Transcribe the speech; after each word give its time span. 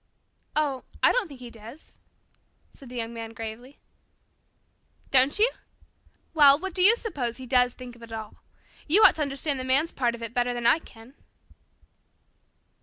"Oh, 0.55 0.83
I 1.03 1.11
don't 1.11 1.27
think 1.27 1.41
he 1.41 1.51
does," 1.51 1.99
said 2.73 2.89
the 2.89 2.95
Young 2.95 3.13
Man 3.13 3.33
gravely. 3.35 3.77
"Don't 5.11 5.37
you? 5.37 5.51
Well, 6.33 6.57
what 6.57 6.73
do 6.73 6.81
you 6.81 6.95
suppose 6.97 7.37
he 7.37 7.45
does 7.45 7.75
think 7.75 7.95
of 7.95 8.01
it 8.01 8.11
all? 8.11 8.37
You 8.87 9.03
ought 9.03 9.13
to 9.17 9.21
understand 9.21 9.59
the 9.59 9.63
man's 9.63 9.91
part 9.91 10.15
of 10.15 10.23
it 10.23 10.33
better 10.33 10.55
than 10.55 10.65
I 10.65 10.79
can." 10.79 11.13